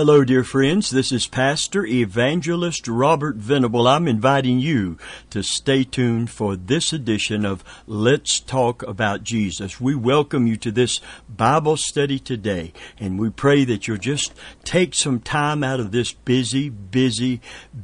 [0.00, 0.88] Hello, dear friends.
[0.88, 3.86] This is Pastor Evangelist Robert Venable.
[3.86, 4.96] I'm inviting you
[5.28, 9.78] to stay tuned for this edition of Let's Talk About Jesus.
[9.78, 14.32] We welcome you to this Bible study today, and we pray that you'll just
[14.64, 17.42] take some time out of this busy, busy,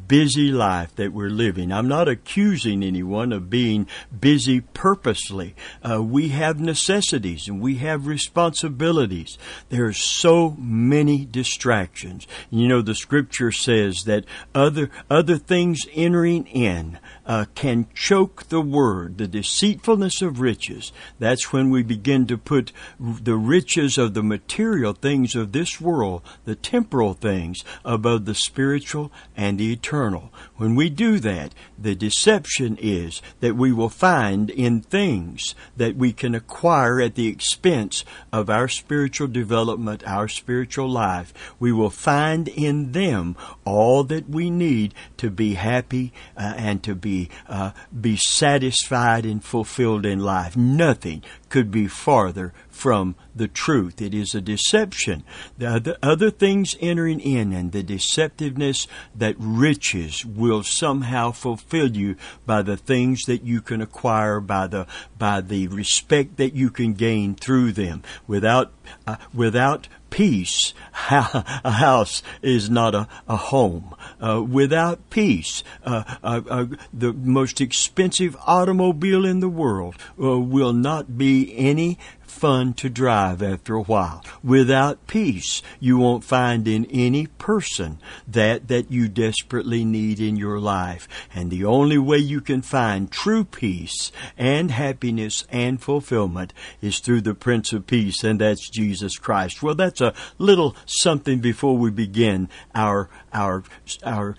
[0.09, 1.71] busy life that we're living.
[1.71, 3.87] I'm not accusing anyone of being
[4.19, 5.55] busy purposely.
[5.83, 9.37] Uh, we have necessities and we have responsibilities.
[9.69, 12.27] There are so many distractions actions.
[12.51, 14.25] You know, the scripture says that
[14.55, 20.93] other, other things entering in uh, can choke the word, the deceitfulness of riches.
[21.19, 26.23] That's when we begin to put the riches of the material things of this world,
[26.45, 30.33] the temporal things, above the spiritual and the eternal.
[30.57, 36.13] When we do that, the deception is that we will find in things that we
[36.13, 41.35] can acquire at the expense of our spiritual development, our spiritual life.
[41.59, 46.95] We will find in them all that we need to be happy uh, and to
[46.95, 47.16] be
[47.49, 50.57] uh, be satisfied and fulfilled in life.
[50.57, 54.03] Nothing could be farther from the truth.
[54.03, 55.23] It is a deception.
[55.59, 62.17] The other, other things entering in and the deceptiveness that riches will somehow fulfill you
[62.45, 64.87] by the things that you can acquire, by the
[65.19, 68.03] by the respect that you can gain through them.
[68.27, 68.73] Without
[69.07, 70.75] uh, without peace,
[71.11, 73.95] a house is not a, a home.
[74.21, 80.73] Uh, without peace, uh, uh, uh, the most expensive automobile in the world uh, will
[80.73, 81.99] not be any
[82.31, 84.25] fun to drive after a while.
[84.43, 90.59] Without peace, you won't find in any person that that you desperately need in your
[90.59, 91.09] life.
[91.35, 97.23] And the only way you can find true peace and happiness and fulfillment is through
[97.23, 99.63] the Prince of Peace, and that's Jesus Christ.
[99.63, 103.65] Well, that's a little something before we begin our our
[104.05, 104.37] our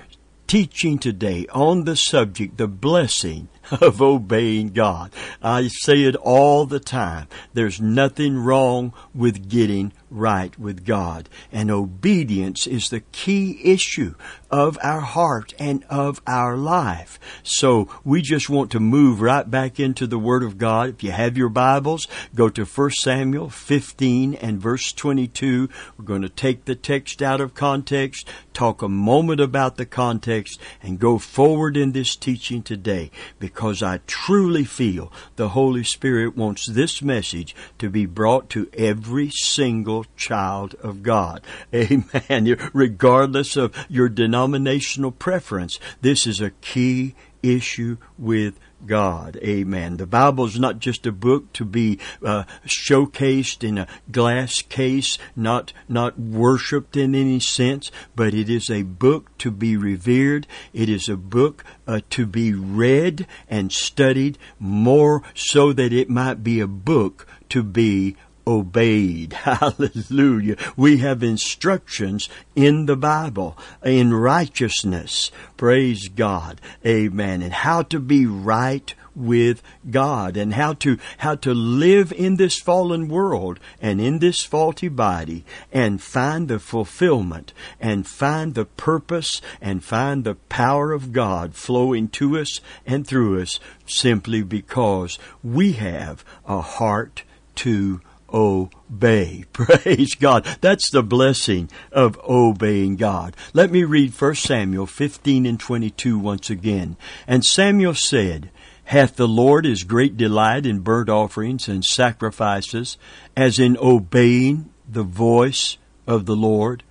[0.48, 3.50] teaching today on the subject, the blessing
[3.82, 5.12] of obeying God.
[5.42, 7.28] I say it all the time.
[7.54, 11.28] There's nothing wrong with getting right with God.
[11.52, 14.16] And obedience is the key issue
[14.50, 17.20] of our heart and of our life.
[17.44, 20.90] So we just want to move right back into the Word of God.
[20.90, 25.68] If you have your Bibles, go to 1 Samuel 15 and verse 22.
[25.98, 30.62] We're going to take the text out of context, talk a moment about the context,
[30.82, 36.68] and go forward in this teaching today because I truly feel the Holy Spirit wants
[36.68, 41.41] this message to be brought to every single child of God.
[41.73, 42.57] Amen.
[42.72, 49.38] Regardless of your denominational preference, this is a key issue with God.
[49.38, 49.98] Amen.
[49.98, 55.18] The Bible is not just a book to be uh, showcased in a glass case,
[55.36, 60.48] not not worshipped in any sense, but it is a book to be revered.
[60.74, 66.44] It is a book uh, to be read and studied more so that it might
[66.44, 68.16] be a book to be
[68.47, 69.34] obeyed.
[69.34, 70.56] Hallelujah.
[70.78, 75.31] We have instructions in the Bible in righteousness.
[75.58, 76.62] Praise God.
[76.86, 77.41] Amen.
[77.41, 82.59] And how to be right with God and how to how to live in this
[82.59, 85.44] fallen world and in this faulty body
[85.74, 92.07] and find the fulfillment and find the purpose and find the power of God flowing
[92.09, 97.24] to us and through us simply because we have a heart
[97.56, 98.02] to
[98.34, 99.46] obey.
[99.54, 100.46] Praise God.
[100.62, 103.36] That's the blessing of obeying God.
[103.54, 106.98] Let me read 1 Samuel 15 and 22 once again.
[107.28, 108.52] And Samuel said,
[108.86, 112.98] Hath the Lord his great delight in burnt offerings and sacrifices,
[113.36, 116.84] as in obeying the voice of the Lord?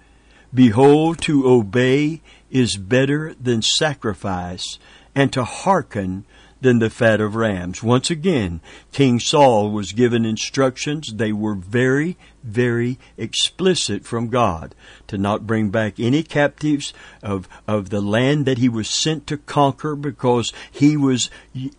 [0.53, 4.79] Behold, to obey is better than sacrifice,
[5.15, 6.25] and to hearken
[6.61, 7.83] than the fat of rams.
[7.83, 8.61] Once again,
[8.93, 11.13] King Saul was given instructions.
[11.15, 14.75] They were very, very explicit from God
[15.09, 19.37] to not bring back any captives of, of the land that he was sent to
[19.37, 21.31] conquer because he was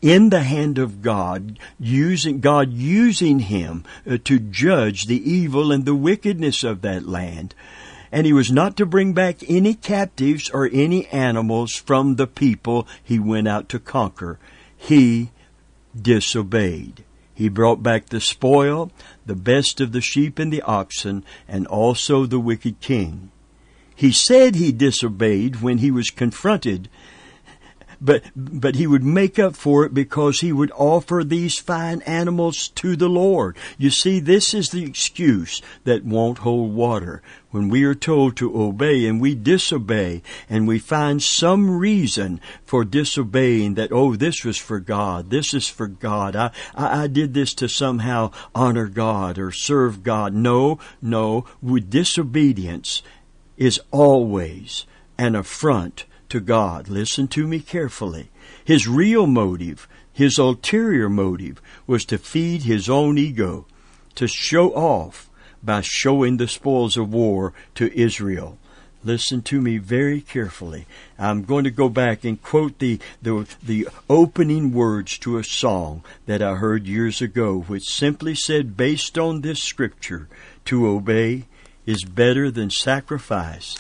[0.01, 5.85] in the hand of God, using, God using him uh, to judge the evil and
[5.85, 7.55] the wickedness of that land
[8.09, 12.87] and he was not to bring back any captives or any animals from the people
[13.03, 14.39] he went out to conquer
[14.77, 15.31] he
[15.99, 17.03] disobeyed.
[17.33, 18.91] He brought back the spoil,
[19.25, 23.31] the best of the sheep and the oxen, and also the wicked king.
[23.95, 26.89] He said he disobeyed when he was confronted
[28.01, 32.69] but, but he would make up for it because he would offer these fine animals
[32.69, 33.57] to the Lord.
[33.77, 37.21] You see, this is the excuse that won't hold water.
[37.49, 42.83] When we are told to obey and we disobey and we find some reason for
[42.83, 47.33] disobeying that, oh, this was for God, this is for God, I, I, I did
[47.33, 50.33] this to somehow honor God or serve God.
[50.33, 53.01] No, no, with disobedience
[53.55, 54.85] is always
[55.17, 56.87] an affront to God.
[56.87, 58.29] Listen to me carefully.
[58.63, 63.65] His real motive, his ulterior motive, was to feed his own ego,
[64.15, 65.29] to show off
[65.63, 68.57] by showing the spoils of war to Israel.
[69.03, 70.85] Listen to me very carefully.
[71.17, 76.03] I'm going to go back and quote the, the, the opening words to a song
[76.25, 80.27] that I heard years ago, which simply said, based on this scripture,
[80.65, 81.45] to obey
[81.85, 83.77] is better than sacrifice.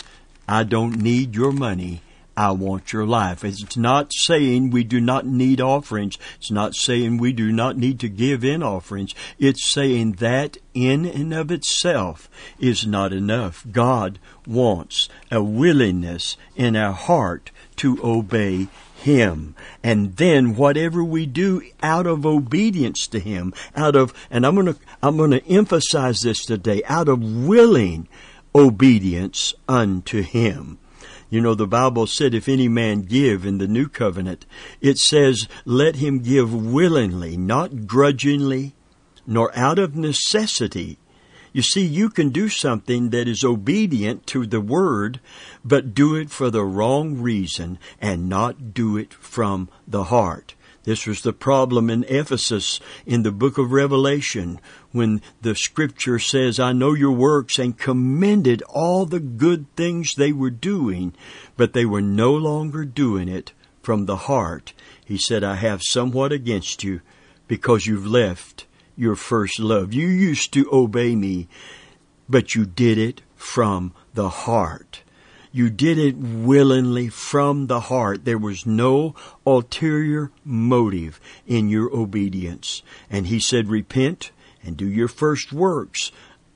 [0.47, 2.01] I don't need your money.
[2.37, 3.43] I want your life.
[3.43, 6.19] It's not saying we do not need offerings.
[6.37, 9.15] It's not saying we do not need to give in offerings.
[9.39, 12.29] It's saying that in and of itself
[12.59, 13.65] is not enough.
[13.71, 18.67] God wants a willingness in our heart to obey
[18.97, 19.55] him.
[19.83, 24.73] And then whatever we do out of obedience to Him, out of, and I'm going
[24.73, 28.07] to, I'm going to emphasize this today, out of willing
[28.55, 30.79] obedience unto Him.
[31.29, 34.45] You know, the Bible said, if any man give in the new covenant,
[34.79, 38.75] it says, let him give willingly, not grudgingly,
[39.25, 40.99] nor out of necessity.
[41.51, 45.19] You see, you can do something that is obedient to the word,
[45.65, 50.55] but do it for the wrong reason and not do it from the heart.
[50.83, 54.61] This was the problem in Ephesus in the book of Revelation
[54.97, 60.31] when the scripture says, I know your works and commended all the good things they
[60.33, 61.13] were doing,
[61.55, 64.73] but they were no longer doing it from the heart.
[65.05, 67.01] He said, I have somewhat against you
[67.47, 68.65] because you've left
[68.97, 69.93] your first love.
[69.93, 71.47] You used to obey me,
[72.27, 75.03] but you did it from the heart.
[75.51, 78.25] You did it willingly from the heart.
[78.25, 79.15] There was no
[79.45, 82.83] ulterior motive in your obedience.
[83.09, 84.31] And he said, repent
[84.67, 86.11] and do your first works.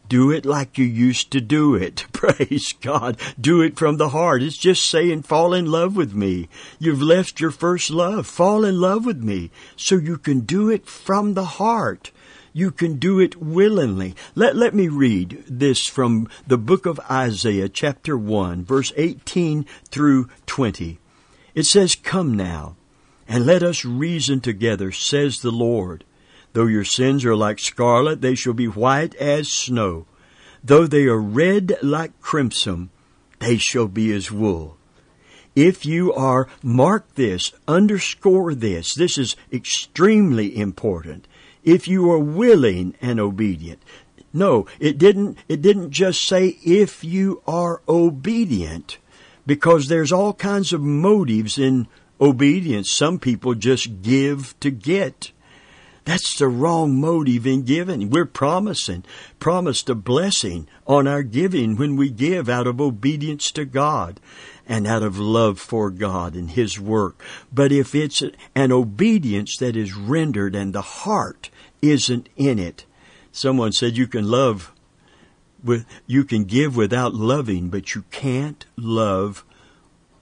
[0.10, 2.06] Do it like you used to do it.
[2.12, 3.18] Praise God.
[3.40, 4.44] Do it from the heart.
[4.44, 6.50] It's just saying, fall in love with me.
[6.80, 8.28] You've left your first love.
[8.28, 12.12] Fall in love with me so you can do it from the heart.
[12.52, 14.14] You can do it willingly.
[14.36, 20.28] Let, let me read this from the book of Isaiah, chapter 1, verse 18 through
[20.46, 21.00] 20.
[21.56, 22.76] It says, Come now,
[23.30, 26.04] and let us reason together, says the Lord.
[26.54, 30.06] Though your sins are like scarlet, they shall be white as snow.
[30.64, 32.90] Though they are red like crimson,
[33.40, 34.78] they shall be as wool.
[35.56, 41.28] If you are, mark this, underscore this, this is extremely important
[41.64, 43.82] if you are willing and obedient.
[44.34, 48.98] No, it didn't, it didn't just say if you are obedient,
[49.46, 51.88] because there's all kinds of motives in
[52.20, 52.90] obedience.
[52.90, 55.32] Some people just give to get.
[56.04, 58.10] That's the wrong motive in giving.
[58.10, 59.04] We're promising,
[59.40, 64.20] promised a blessing on our giving when we give out of obedience to God
[64.68, 67.24] and out of love for God and His work.
[67.54, 68.24] But if it's
[68.56, 71.50] an obedience that is rendered and the heart
[71.82, 72.86] isn't in it,
[73.32, 74.74] someone said you can love
[76.08, 79.46] you can give without loving, but you can't love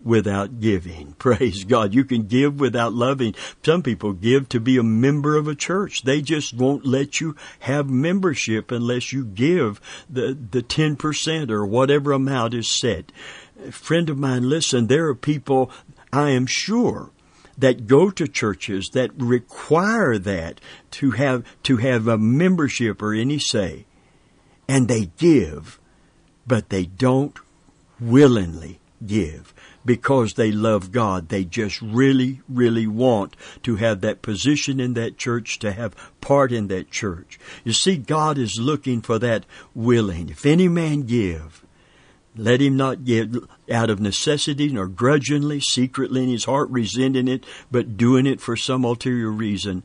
[0.03, 1.13] without giving.
[1.19, 1.93] Praise God.
[1.93, 3.35] You can give without loving.
[3.63, 6.03] Some people give to be a member of a church.
[6.03, 12.11] They just won't let you have membership unless you give the, the 10% or whatever
[12.11, 13.11] amount is set
[13.71, 15.71] friend of mine, listen, there are people,
[16.11, 17.11] I am sure,
[17.57, 23.37] that go to churches that require that to have to have a membership or any
[23.37, 23.85] say
[24.67, 25.77] and they give
[26.47, 27.37] but they don't
[27.99, 29.53] willingly give
[29.89, 35.17] because they love God they just really really want to have that position in that
[35.17, 40.29] church to have part in that church you see God is looking for that willing
[40.29, 41.65] if any man give
[42.35, 47.43] let him not give out of necessity nor grudgingly, secretly in his heart, resenting it,
[47.71, 49.83] but doing it for some ulterior reason.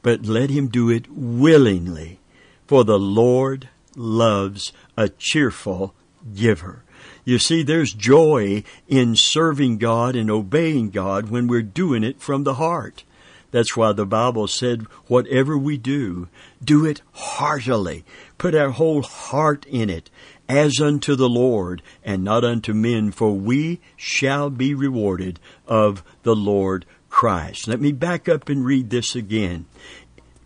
[0.00, 2.18] But let him do it willingly,
[2.66, 5.94] for the Lord loves a cheerful
[6.34, 6.82] giver.
[7.24, 12.42] You see, there's joy in serving God and obeying God when we're doing it from
[12.42, 13.04] the heart.
[13.52, 16.28] That's why the Bible said, whatever we do,
[16.64, 18.04] do it heartily.
[18.38, 20.10] Put our whole heart in it
[20.48, 26.34] as unto the Lord, and not unto men, for we shall be rewarded of the
[26.34, 27.68] Lord Christ.
[27.68, 29.66] Let me back up and read this again.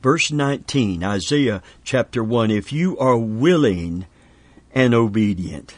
[0.02, 4.06] Verse 19, Isaiah chapter 1 If you are willing
[4.74, 5.74] and obedient,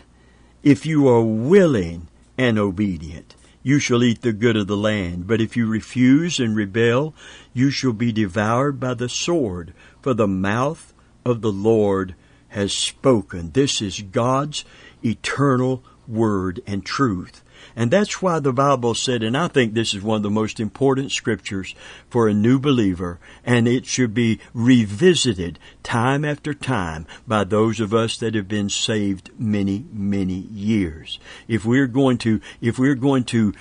[0.63, 5.27] if you are willing and obedient, you shall eat the good of the land.
[5.27, 7.15] But if you refuse and rebel,
[7.53, 10.93] you shall be devoured by the sword, for the mouth
[11.25, 12.15] of the Lord
[12.49, 13.51] has spoken.
[13.53, 14.65] This is God's
[15.05, 17.43] eternal word and truth.
[17.79, 20.59] And that's why the Bible said, and I think this is one of the most
[20.59, 21.77] important scriptures
[22.11, 27.95] for a new believer, and it should be revisited time after time by those of
[27.95, 31.21] us that have been saved many, many years.
[31.47, 33.55] If we're going to, if we're going to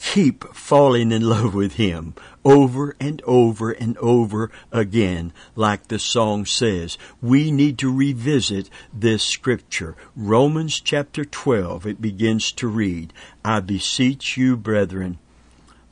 [0.00, 6.46] keep falling in love with Him over and over and over again, like the song
[6.46, 6.96] says.
[7.20, 9.96] We need to revisit this scripture.
[10.16, 13.12] Romans chapter 12, it begins to read,
[13.44, 15.18] I beseech you, brethren,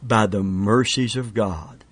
[0.03, 1.85] by the mercies of God.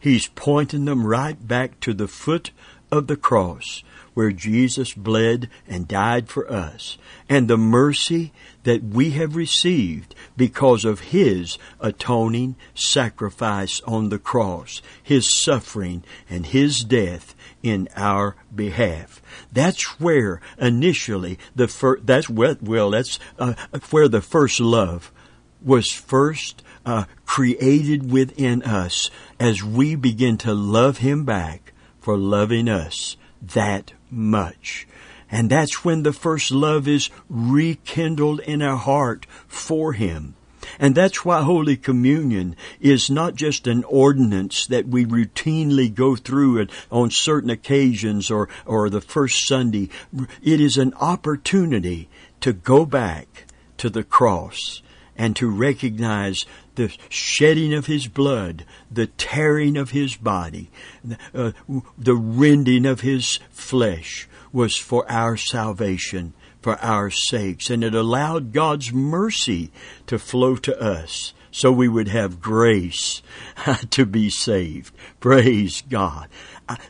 [0.00, 2.52] He's pointing them right back to the foot
[2.90, 3.82] of the cross
[4.18, 8.32] where Jesus bled and died for us, and the mercy
[8.64, 16.46] that we have received because of His atoning sacrifice on the cross, His suffering and
[16.46, 19.22] His death in our behalf.
[19.52, 23.54] That's where initially the first, that's well, that's uh,
[23.90, 25.12] where the first love
[25.64, 31.67] was first uh, created within us as we begin to love Him back
[32.08, 34.88] for loving us that much.
[35.30, 40.34] And that's when the first love is rekindled in our heart for Him.
[40.78, 46.66] And that's why Holy Communion is not just an ordinance that we routinely go through
[46.90, 49.90] on certain occasions or, or the first Sunday.
[50.42, 52.08] It is an opportunity
[52.40, 53.44] to go back
[53.76, 54.80] to the cross
[55.18, 56.46] and to recognize
[56.76, 60.70] the shedding of his blood, the tearing of his body,
[61.34, 61.50] uh,
[61.98, 66.32] the rending of his flesh was for our salvation,
[66.62, 69.70] for our sakes, and it allowed God's mercy
[70.06, 73.22] to flow to us so we would have grace
[73.90, 74.94] to be saved.
[75.20, 76.28] Praise God.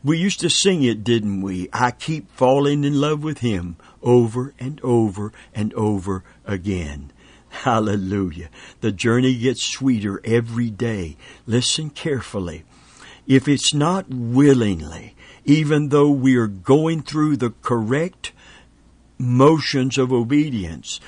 [0.03, 1.69] We used to sing it, didn't we?
[1.73, 7.13] I keep falling in love with Him over and over and over again.
[7.51, 8.51] Hallelujah.
[8.81, 11.17] The journey gets sweeter every day.
[11.47, 12.65] Listen carefully.
[13.27, 15.15] If it's not willingly,
[15.45, 18.33] even though we are going through the correct
[19.19, 21.01] motions of obedience,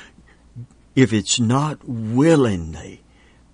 [0.97, 3.03] if it's not willingly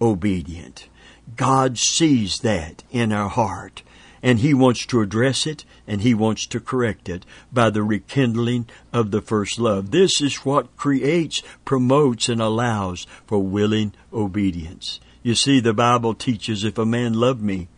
[0.01, 0.89] obedient,
[1.37, 3.83] God sees that in our heart
[4.23, 8.69] and He wants to address it and He wants to correct it by the rekindling
[8.93, 9.91] of the first love.
[9.91, 15.01] This is what creates, promotes, and allows for willing obedience.
[15.23, 17.69] You see, the Bible teaches if a man love me,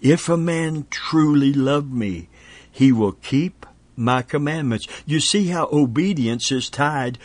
[0.00, 2.28] if a man truly love me,
[2.70, 4.86] he will keep my commandments.
[5.04, 7.18] You see how obedience is tied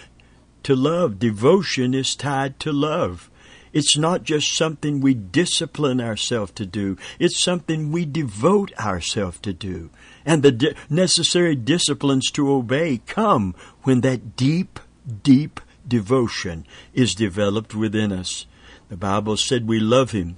[0.63, 1.19] to love.
[1.19, 3.29] Devotion is tied to love.
[3.73, 6.95] It's not just something we discipline ourselves to do.
[7.19, 9.89] It's something we devote ourselves to do.
[10.25, 14.79] And the di- necessary disciplines to obey come when that deep,
[15.23, 18.45] deep devotion is developed within us.
[18.89, 20.37] The Bible said we love Him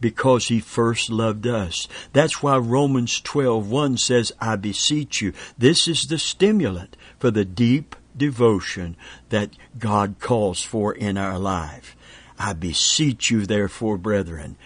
[0.00, 1.86] because he first loved us.
[2.12, 7.94] That's why Romans 12:1 says, "I beseech you." This is the stimulant for the deep
[8.16, 8.96] devotion
[9.28, 11.96] that God calls for in our life.
[12.42, 14.56] I beseech you, therefore, brethren,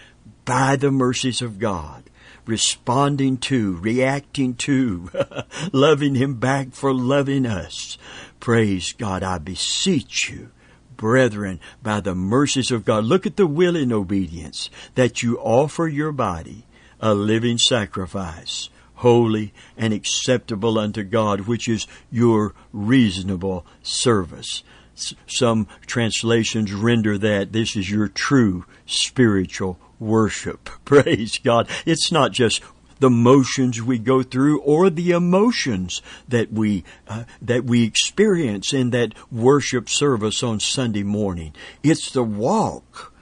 [0.45, 2.09] by the mercies of God,
[2.45, 5.09] responding to, reacting to,
[5.73, 7.97] loving Him back for loving us.
[8.39, 10.51] Praise God, I beseech you,
[10.95, 13.03] brethren, by the mercies of God.
[13.03, 16.65] Look at the will in obedience that you offer your body
[17.01, 24.63] a living sacrifice, holy and acceptable unto God, which is your reasonable service.
[25.27, 30.69] Some translations render that this is your true spiritual worship.
[30.85, 31.69] Praise God.
[31.85, 32.61] It's not just
[32.99, 38.91] the motions we go through or the emotions that we uh, that we experience in
[38.91, 41.53] that worship service on Sunday morning.
[41.83, 43.13] It's the walk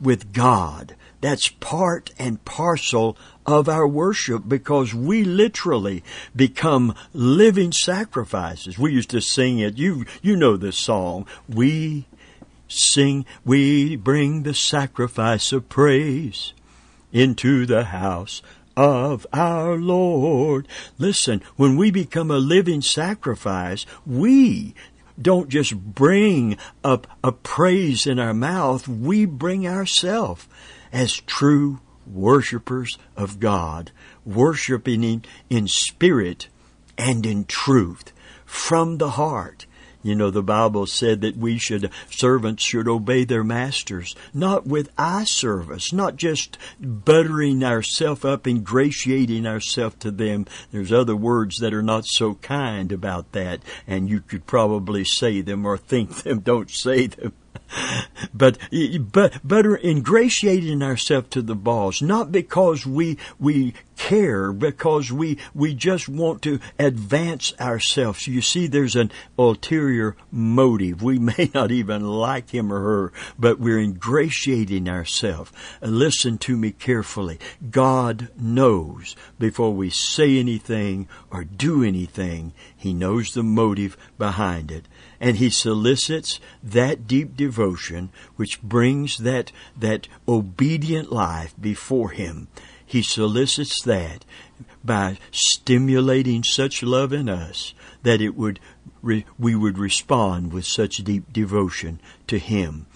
[0.00, 3.16] with God that's part and parcel
[3.48, 6.04] of our worship because we literally
[6.36, 8.78] become living sacrifices.
[8.78, 9.78] We used to sing it.
[9.78, 11.26] You, you know this song.
[11.48, 12.04] We
[12.68, 16.52] sing, we bring the sacrifice of praise
[17.10, 18.42] into the house
[18.76, 20.68] of our Lord.
[20.98, 24.74] Listen, when we become a living sacrifice, we
[25.20, 30.46] don't just bring up a praise in our mouth, we bring ourselves
[30.92, 33.90] as true worshipers of God,
[34.24, 36.48] worshiping in, in spirit
[36.96, 38.12] and in truth
[38.44, 39.66] from the heart.
[40.02, 44.90] You know, the Bible said that we should, servants should obey their masters, not with
[44.96, 50.46] eye service, not just buttering ourselves up, ingratiating ourselves to them.
[50.70, 55.40] There's other words that are not so kind about that, and you could probably say
[55.40, 56.40] them or think them.
[56.40, 57.32] Don't say them
[58.34, 58.58] but
[59.12, 65.74] but but ingratiating ourselves to the boss, not because we we care, because we we
[65.74, 68.26] just want to advance ourselves.
[68.26, 71.02] You see, there's an ulterior motive.
[71.02, 75.52] We may not even like him or her, but we're ingratiating ourselves.
[75.82, 77.38] Listen to me carefully.
[77.70, 82.52] God knows before we say anything or do anything.
[82.76, 84.86] He knows the motive behind it
[85.20, 92.48] and he solicits that deep devotion which brings that, that obedient life before him.
[92.84, 94.24] He solicits that
[94.84, 98.60] by stimulating such love in us that it would
[99.02, 102.86] re, we would respond with such deep devotion to him.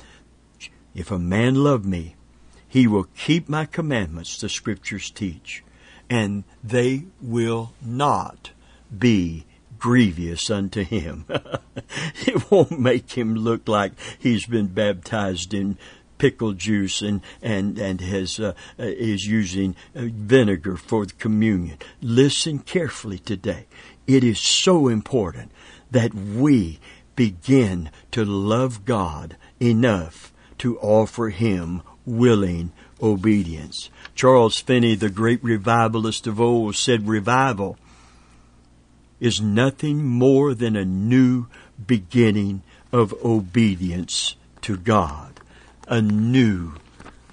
[0.94, 2.16] If a man love me,
[2.66, 5.62] he will keep my commandments, the scriptures teach,
[6.08, 8.52] and they will not
[8.96, 9.44] be
[9.82, 11.24] grievous unto him.
[12.24, 15.76] it won't make him look like he's been baptized in
[16.18, 21.76] pickle juice and and and has uh, uh, is using uh, vinegar for the communion.
[22.00, 23.66] Listen carefully today.
[24.06, 25.50] It is so important
[25.90, 26.78] that we
[27.16, 32.70] begin to love God enough to offer him willing
[33.02, 33.90] obedience.
[34.14, 37.76] Charles Finney, the great revivalist of old, said revival
[39.22, 41.46] is nothing more than a new
[41.86, 45.38] beginning of obedience to God.
[45.86, 46.72] A new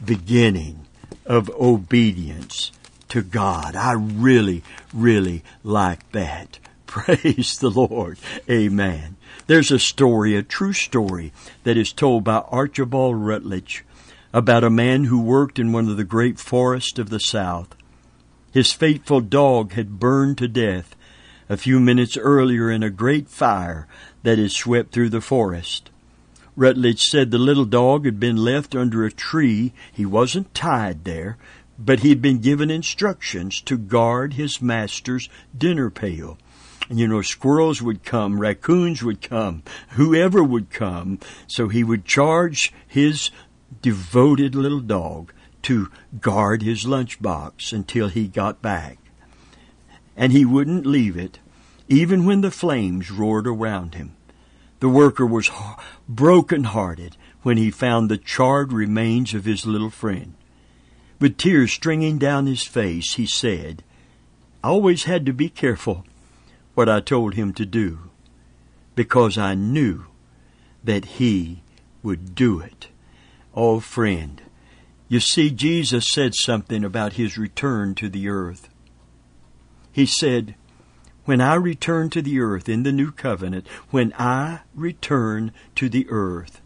[0.06, 0.86] beginning
[1.26, 2.72] of obedience
[3.08, 3.76] to God.
[3.76, 4.62] I really,
[4.94, 6.60] really like that.
[6.86, 8.20] Praise the Lord.
[8.48, 9.18] Amen.
[9.48, 13.84] There's a story, a true story, that is told by Archibald Rutledge
[14.32, 17.76] about a man who worked in one of the great forests of the South.
[18.54, 20.96] His faithful dog had burned to death
[21.50, 23.88] a few minutes earlier in a great fire
[24.22, 25.90] that had swept through the forest.
[26.56, 29.74] Rutledge said the little dog had been left under a tree.
[29.92, 31.38] He wasn't tied there,
[31.80, 36.38] but he'd been given instructions to guard his master's dinner pail.
[36.90, 41.20] You know, squirrels would come, raccoons would come, whoever would come.
[41.48, 43.32] So he would charge his
[43.82, 45.32] devoted little dog
[45.64, 48.99] to guard his lunchbox until he got back
[50.20, 51.40] and he wouldn't leave it,
[51.88, 54.12] even when the flames roared around him.
[54.82, 55.50] The worker was
[56.10, 60.34] broken hearted when he found the charred remains of his little friend.
[61.22, 63.82] With tears stringing down his face, he said,
[64.62, 66.06] I always had to be careful
[66.76, 68.10] what I told him to do,
[68.96, 70.06] because I knew
[70.84, 71.62] that he
[72.04, 72.90] would do it.
[73.56, 74.42] Oh, friend,
[75.08, 78.69] you see, Jesus said something about his return to the earth.
[80.00, 80.56] He said,
[81.26, 86.08] When I return to the earth in the new covenant, when I return to the
[86.10, 86.62] earth,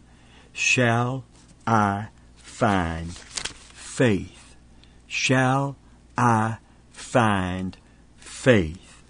[0.52, 1.24] shall
[1.66, 4.54] I find faith?
[5.08, 5.74] Shall
[6.16, 6.58] I
[6.92, 7.76] find
[8.18, 9.02] faith?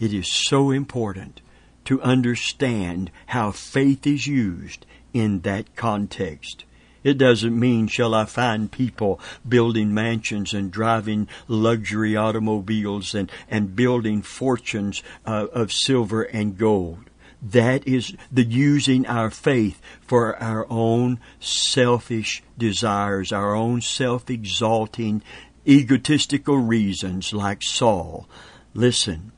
[0.00, 1.42] It is so important
[1.84, 6.64] to understand how faith is used in that context.
[7.04, 13.76] It doesn't mean shall I find people building mansions and driving luxury automobiles and, and
[13.76, 17.10] building fortunes uh, of silver and gold.
[17.42, 25.22] That is the using our faith for our own selfish desires, our own self-exalting,
[25.68, 28.26] egotistical reasons like Saul.
[28.72, 29.32] Listen,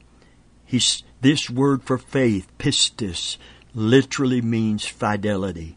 [0.64, 3.38] he's, this word for faith, pistis,
[3.74, 5.76] literally means fidelity.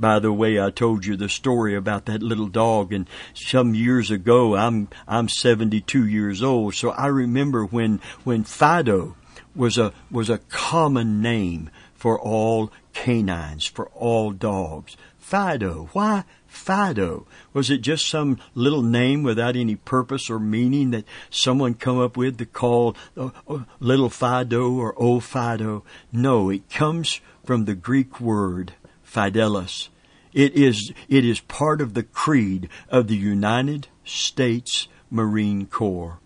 [0.00, 4.10] By the way, I told you the story about that little dog and some years
[4.10, 9.14] ago, I'm, I'm 72 years old, so I remember when, when Fido
[9.54, 14.96] was a, was a common name for all canines, for all dogs.
[15.18, 15.90] Fido.
[15.92, 17.26] Why Fido?
[17.52, 22.16] Was it just some little name without any purpose or meaning that someone come up
[22.16, 25.84] with to call uh, uh, little Fido or old Fido?
[26.10, 28.72] No, it comes from the Greek word
[29.10, 29.88] fidelis.
[30.32, 36.18] It is, it is part of the creed of the United States Marine Corps.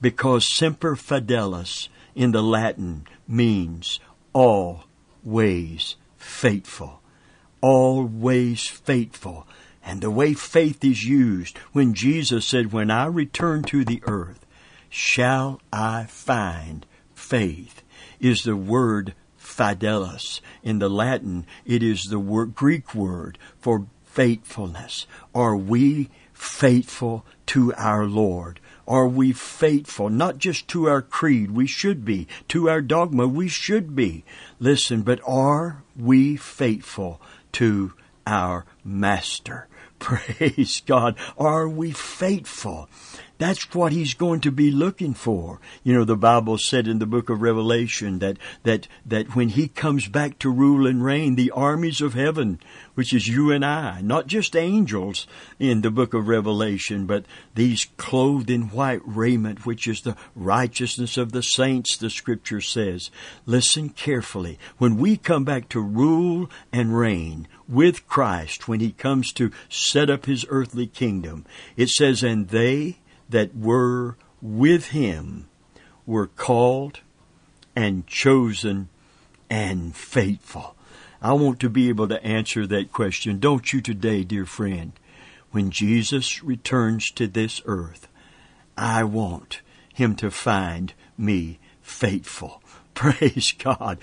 [0.00, 4.00] because semper fidelis in the Latin means
[4.32, 7.02] always faithful.
[7.60, 9.46] Always faithful.
[9.84, 14.46] And the way faith is used, when Jesus said, When I return to the earth,
[14.88, 17.82] shall I find faith,
[18.18, 19.14] is the word
[19.60, 20.40] fidelis.
[20.62, 25.06] In the Latin, it is the word, Greek word for faithfulness.
[25.34, 28.58] Are we faithful to our Lord?
[28.88, 31.50] Are we faithful not just to our creed?
[31.50, 32.26] We should be.
[32.48, 33.28] To our dogma?
[33.28, 34.24] We should be.
[34.58, 37.20] Listen, but are we faithful
[37.52, 37.92] to
[38.26, 39.68] our Master?
[40.00, 41.16] Praise God.
[41.38, 42.88] Are we faithful?
[43.40, 45.60] That's what he's going to be looking for.
[45.82, 49.66] You know, the Bible said in the book of Revelation that, that, that when he
[49.66, 52.60] comes back to rule and reign, the armies of heaven,
[52.94, 55.26] which is you and I, not just angels
[55.58, 61.16] in the book of Revelation, but these clothed in white raiment, which is the righteousness
[61.16, 63.10] of the saints, the scripture says.
[63.46, 64.58] Listen carefully.
[64.76, 70.10] When we come back to rule and reign with Christ, when he comes to set
[70.10, 75.48] up his earthly kingdom, it says, and they that were with him
[76.04, 77.00] were called
[77.76, 78.88] and chosen
[79.48, 80.74] and faithful.
[81.22, 83.38] I want to be able to answer that question.
[83.38, 84.92] Don't you today, dear friend?
[85.50, 88.08] When Jesus returns to this earth,
[88.76, 89.60] I want
[89.92, 92.62] him to find me faithful.
[92.94, 93.98] Praise God.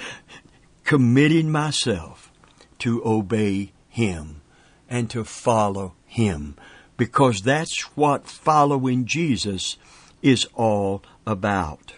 [0.84, 2.32] Committing myself
[2.80, 4.42] to obey him
[4.90, 6.56] and to follow him
[6.98, 9.78] because that's what following Jesus
[10.22, 11.94] is all about.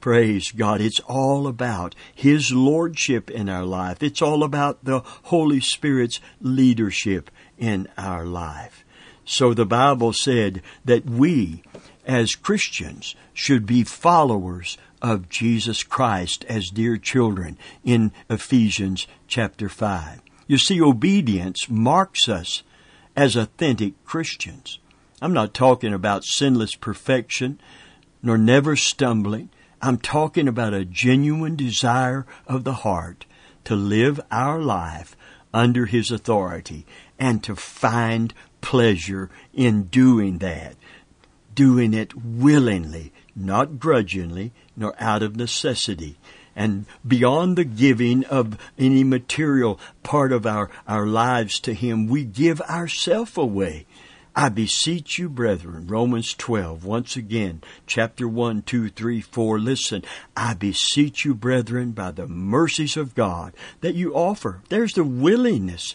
[0.00, 0.80] Praise God.
[0.80, 4.04] It's all about His Lordship in our life.
[4.04, 8.84] It's all about the Holy Spirit's leadership in our life.
[9.24, 11.64] So the Bible said that we,
[12.06, 20.20] as Christians, should be followers of Jesus Christ as dear children in Ephesians chapter 5.
[20.48, 22.64] You see, obedience marks us
[23.14, 24.80] as authentic Christians.
[25.22, 27.60] I'm not talking about sinless perfection
[28.20, 29.50] nor never stumbling.
[29.80, 33.26] I'm talking about a genuine desire of the heart
[33.62, 35.16] to live our life
[35.54, 36.84] under His authority
[37.16, 40.74] and to find pleasure in doing that.
[41.54, 46.16] Doing it willingly, not grudgingly, nor out of necessity
[46.56, 52.24] and beyond the giving of any material part of our, our lives to Him, we
[52.24, 53.86] give ourself away.
[54.34, 59.58] I beseech you, brethren, Romans 12, once again, chapter 1, 2, 3, 4.
[59.58, 60.02] Listen,
[60.36, 64.62] I beseech you, brethren, by the mercies of God, that you offer.
[64.68, 65.94] There's the willingness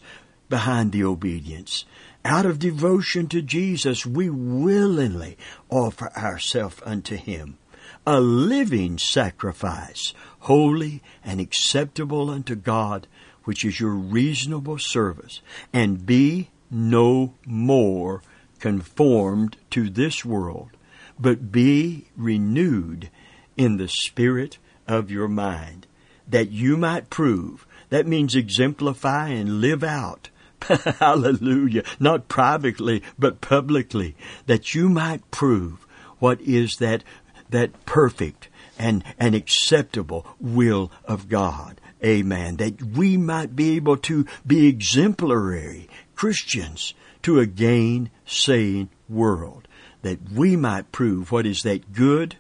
[0.50, 1.86] behind the obedience.
[2.24, 5.38] Out of devotion to Jesus, we willingly
[5.70, 7.58] offer ourselves unto Him
[8.06, 13.08] a living sacrifice, holy and acceptable unto God,
[13.44, 15.42] which is your reasonable service,
[15.74, 18.22] and be no more
[18.60, 20.72] conformed to this world,
[21.20, 23.10] but be renewed
[23.58, 24.58] in the spirit
[24.88, 25.86] of your mind,
[26.28, 30.30] that you might prove, that means exemplify and live out,
[31.00, 35.86] hallelujah, not privately, but publicly, that you might prove
[36.20, 37.04] what is that
[37.50, 38.48] that perfect
[38.80, 41.80] and, and acceptable will of God.
[42.04, 42.58] Amen.
[42.58, 49.68] That we might be able to be exemplary Christians to a gainsaying world.
[50.02, 52.38] That we might prove what is that good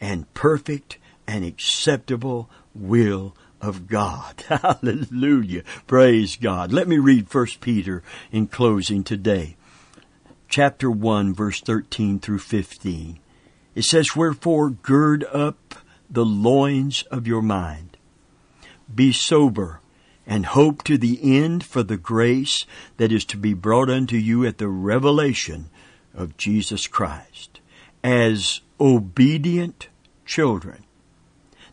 [0.00, 4.42] and perfect and acceptable will of God.
[4.48, 5.62] Hallelujah.
[5.86, 6.72] Praise God.
[6.72, 9.56] Let me read 1 Peter in closing today.
[10.48, 13.18] Chapter 1 verse 13 through 15.
[13.74, 15.74] It says, Wherefore gird up
[16.10, 17.96] the loins of your mind.
[18.92, 19.80] Be sober
[20.26, 22.64] and hope to the end for the grace
[22.96, 25.70] that is to be brought unto you at the revelation
[26.14, 27.60] of Jesus Christ.
[28.02, 29.88] As obedient
[30.24, 30.84] children,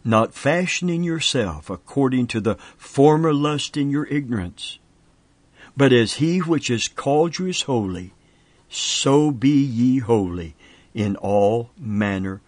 [0.05, 4.77] not fashioning yourself according to the former lust in your ignorance,
[5.75, 8.13] but as he which has called you is holy,
[8.69, 10.55] so be ye holy
[10.93, 12.39] in all manner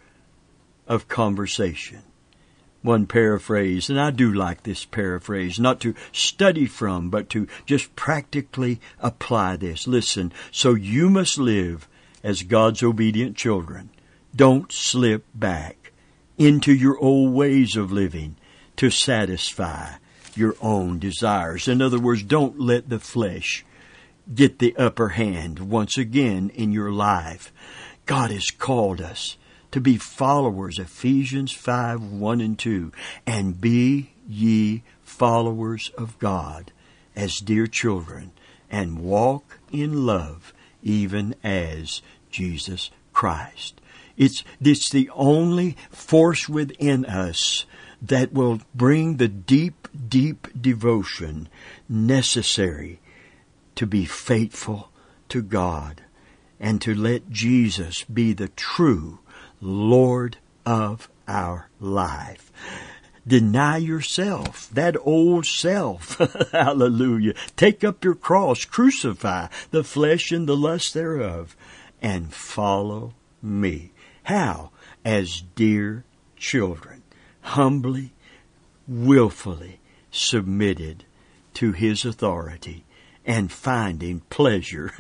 [0.88, 2.04] of conversation.
[2.84, 7.96] One paraphrase, and I do like this paraphrase, not to study from, but to just
[7.96, 9.88] practically apply this.
[9.88, 11.88] Listen, so you must live
[12.24, 13.90] as God's obedient children.
[14.36, 15.87] Don't slip back
[16.38, 18.36] into your old ways of living
[18.78, 19.94] to satisfy
[20.36, 21.68] your own desires.
[21.68, 23.66] In other words, don't let the flesh
[24.34, 27.52] get the upper hand once again in your life.
[28.06, 29.38] God has called us
[29.72, 32.92] to be followers, Ephesians 5, 1 and 2.
[33.26, 36.72] And be ye followers of God
[37.16, 38.32] as dear children,
[38.70, 43.82] and walk in love, even as Jesus Christ.
[44.18, 47.66] It's, it's the only force within us
[48.02, 51.50] that will bring the deep, deep devotion
[51.88, 53.00] necessary
[53.76, 54.90] to be faithful
[55.30, 56.02] to God
[56.60, 59.20] and to let Jesus be the true
[59.62, 62.52] Lord of our life.
[63.28, 66.18] Deny yourself, that old self.
[66.52, 67.34] Hallelujah.
[67.58, 71.56] Take up your cross, crucify the flesh and the lust thereof,
[72.02, 73.92] and follow me.
[74.28, 74.72] How?
[75.06, 76.04] As dear
[76.36, 77.02] children,
[77.44, 78.12] humbly,
[78.86, 79.80] willfully
[80.12, 81.06] submitted
[81.54, 82.84] to His authority
[83.28, 84.94] and finding pleasure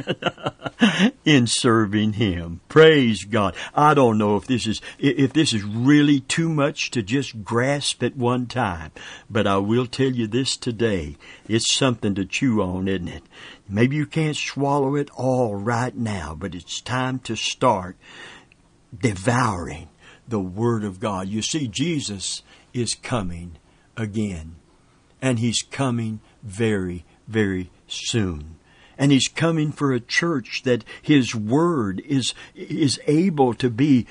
[1.26, 2.60] in serving him.
[2.68, 3.56] Praise God.
[3.74, 8.04] I don't know if this is if this is really too much to just grasp
[8.04, 8.92] at one time,
[9.30, 11.16] but I will tell you this today.
[11.48, 13.24] It's something to chew on, isn't it?
[13.70, 17.96] Maybe you can't swallow it all right now, but it's time to start
[18.98, 19.90] devouring
[20.28, 21.28] the word of God.
[21.28, 23.58] You see Jesus is coming
[23.96, 24.56] again,
[25.22, 28.56] and he's coming very very soon.
[28.98, 34.08] And he's coming for a church that his word is, is able to be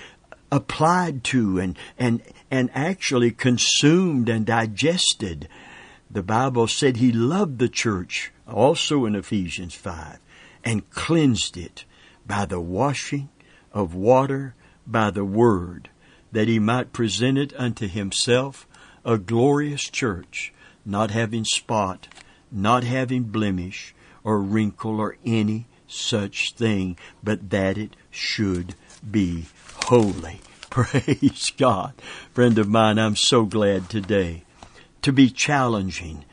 [0.53, 5.49] applied to and, and, and actually consumed and digested.
[6.09, 10.19] The Bible said he loved the church, also in Ephesians 5,
[10.65, 11.85] and cleansed it
[12.25, 13.29] by the washing
[13.73, 14.55] of water
[14.87, 15.91] by the word,
[16.33, 18.67] that he might present it unto himself
[19.05, 20.53] a glorious church,
[20.85, 22.09] not having spot
[22.51, 23.95] not having blemish
[24.25, 28.75] or wrinkle or any such thing, but that it should
[29.09, 29.47] be
[29.85, 30.41] holy.
[30.71, 31.95] Praise God.
[32.33, 34.45] Friend of mine, I'm so glad today
[35.03, 36.25] to be challenging.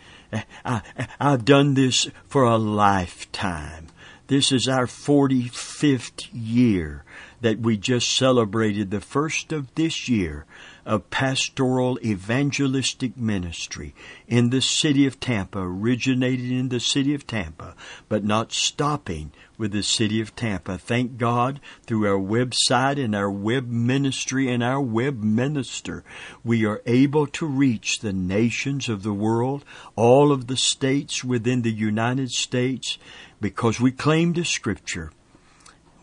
[0.65, 0.81] I,
[1.19, 3.87] have done this for a lifetime.
[4.27, 7.03] This is our 45th year
[7.43, 10.45] that we just celebrated the first of this year
[10.85, 13.93] of pastoral evangelistic ministry
[14.29, 17.75] in the city of Tampa, originated in the city of Tampa,
[18.07, 20.77] but not stopping with the city of Tampa.
[20.77, 26.05] Thank God through our website and our web ministry and our web minister,
[26.45, 29.65] we are able to reach the nations of the world,
[29.97, 32.97] all of the states within the United States,
[33.41, 35.11] because we claim to Scripture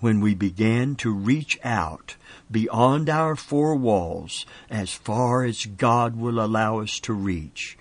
[0.01, 2.17] when we began to reach out
[2.51, 7.79] beyond our four walls as far as God will allow us to reach.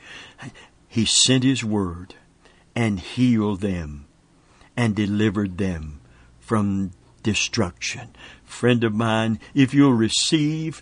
[0.88, 2.16] He sent His Word
[2.76, 4.06] and healed them
[4.78, 6.02] and delivered them
[6.40, 6.92] from
[7.24, 8.10] destruction.
[8.46, 10.82] Friend of mine, if you'll receive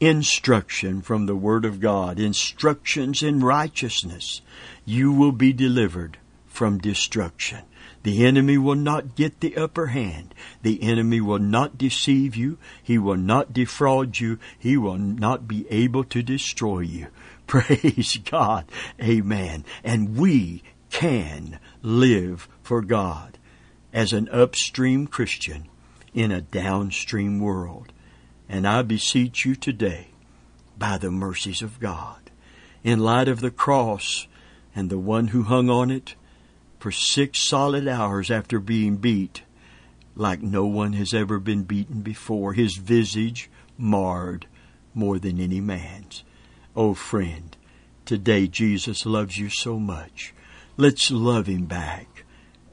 [0.00, 4.40] instruction from the Word of God, instructions in righteousness,
[4.84, 7.64] you will be delivered from destruction.
[8.02, 10.34] The enemy will not get the upper hand.
[10.62, 12.56] The enemy will not deceive you.
[12.82, 14.38] He will not defraud you.
[14.58, 17.08] He will not be able to destroy you.
[17.46, 18.64] Praise God.
[19.02, 19.64] Amen.
[19.84, 23.38] And we can live for God
[23.92, 25.68] as an upstream Christian
[26.14, 27.92] in a downstream world.
[28.48, 30.08] And I beseech you today,
[30.78, 32.30] by the mercies of God,
[32.82, 34.26] in light of the cross
[34.74, 36.14] and the one who hung on it,
[36.80, 39.42] for six solid hours after being beat,
[40.16, 44.46] like no one has ever been beaten before, his visage marred
[44.94, 46.24] more than any man's.
[46.74, 47.54] Oh, friend,
[48.06, 50.32] today Jesus loves you so much.
[50.78, 52.24] Let's love him back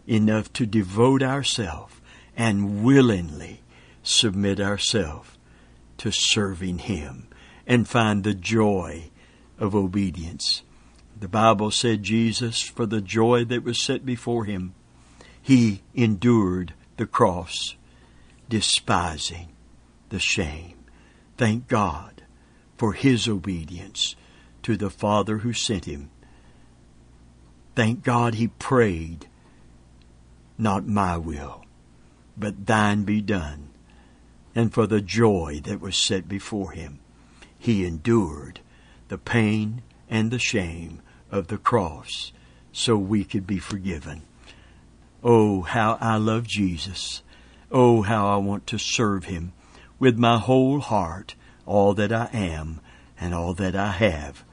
[0.08, 1.94] enough to devote ourselves
[2.36, 3.62] and willingly
[4.04, 5.38] submit ourselves
[5.98, 7.28] to serving him
[7.66, 9.10] and find the joy
[9.60, 10.62] of obedience
[11.20, 14.74] the Bible said Jesus, for the joy that was set before him,
[15.42, 17.76] he endured the cross,
[18.50, 19.50] despising
[20.10, 20.78] the shame.
[21.38, 22.24] Thank God
[22.78, 24.16] for his obedience
[24.64, 26.10] to the Father who sent him.
[27.76, 29.28] Thank God he prayed,
[30.58, 31.64] Not my will,
[32.36, 33.70] but thine be done.
[34.54, 37.00] And for the joy that was set before him,
[37.58, 38.60] he endured
[39.08, 42.32] the pain and the shame of the cross
[42.72, 44.22] so we could be forgiven.
[45.24, 47.24] Oh, how I love Jesus.
[47.72, 49.54] Oh, how I want to serve Him
[50.00, 51.36] with my whole heart,
[51.66, 52.80] all that I am
[53.20, 54.44] and all that I have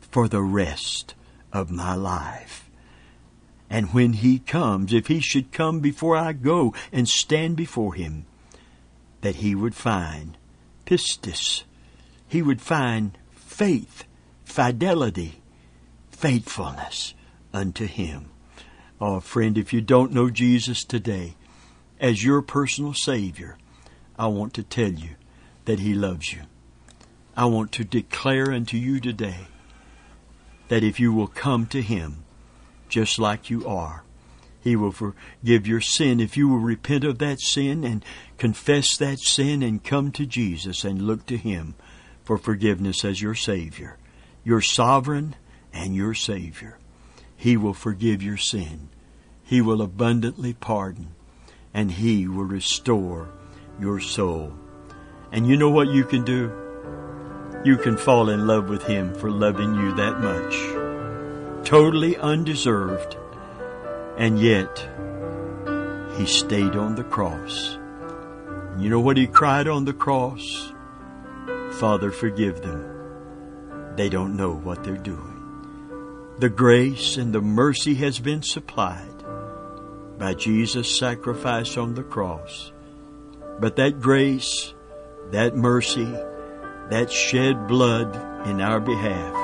[0.00, 1.14] for the rest
[1.52, 2.70] of my life.
[3.68, 8.26] And when He comes, if He should come before I go and stand before Him,
[9.22, 10.36] that He would find
[10.84, 11.64] pistis.
[12.28, 14.04] He would find faith,
[14.44, 15.40] fidelity,
[16.16, 17.14] faithfulness
[17.52, 18.30] unto him.
[19.00, 21.36] Oh, friend, if you don't know Jesus today
[22.00, 23.58] as your personal Savior,
[24.18, 25.10] I want to tell you
[25.66, 26.42] that He loves you.
[27.36, 29.48] I want to declare unto you today
[30.68, 32.24] that if you will come to Him
[32.88, 34.04] just like you are,
[34.60, 36.18] He will forgive your sin.
[36.18, 38.02] If you will repent of that sin and
[38.38, 41.74] confess that sin and come to Jesus and look to Him
[42.24, 43.98] for forgiveness as your Savior,
[44.42, 45.36] your sovereign
[45.76, 46.78] and your Savior,
[47.36, 48.88] He will forgive your sin.
[49.44, 51.14] He will abundantly pardon
[51.72, 53.28] and He will restore
[53.78, 54.54] your soul.
[55.30, 56.50] And you know what you can do?
[57.62, 61.68] You can fall in love with Him for loving you that much.
[61.68, 63.16] Totally undeserved.
[64.16, 64.88] And yet,
[66.16, 67.76] He stayed on the cross.
[68.72, 70.72] And you know what He cried on the cross?
[71.72, 73.94] Father, forgive them.
[73.96, 75.35] They don't know what they're doing.
[76.38, 79.24] The grace and the mercy has been supplied
[80.18, 82.72] by Jesus' sacrifice on the cross.
[83.58, 84.74] But that grace,
[85.30, 86.12] that mercy,
[86.90, 88.14] that shed blood
[88.46, 89.34] in our behalf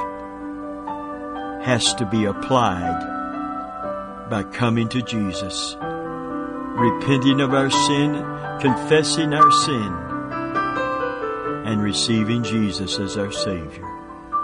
[1.64, 8.12] has to be applied by coming to Jesus, repenting of our sin,
[8.61, 9.94] confessing our sin,
[11.64, 13.88] and receiving Jesus as our Savior.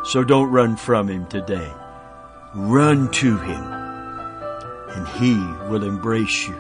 [0.05, 1.71] So don't run from Him today.
[2.55, 5.35] Run to Him, and He
[5.69, 6.57] will embrace you,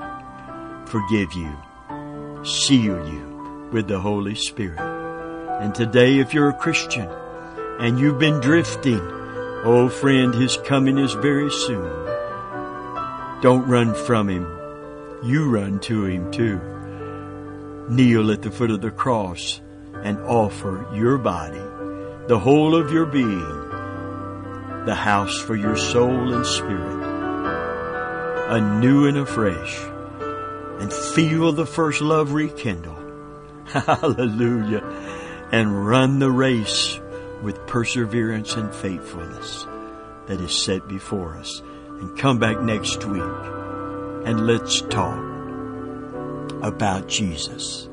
[0.84, 1.50] forgive you,
[2.44, 4.78] seal you with the Holy Spirit.
[4.78, 7.08] And today, if you're a Christian
[7.80, 11.90] and you've been drifting, oh friend, His coming is very soon.
[13.40, 14.46] Don't run from Him.
[15.24, 16.60] You run to Him too.
[17.88, 19.62] Kneel at the foot of the cross
[19.94, 21.62] and offer your body,
[22.26, 23.57] the whole of your being,
[24.88, 27.04] the house for your soul and spirit,
[28.48, 29.78] anew and afresh
[30.80, 32.96] and feel the first love rekindle.
[33.66, 34.82] Hallelujah.
[35.52, 36.98] And run the race
[37.42, 39.66] with perseverance and faithfulness
[40.26, 41.60] that is set before us.
[42.00, 43.22] And come back next week
[44.24, 45.22] and let's talk
[46.62, 47.87] about Jesus.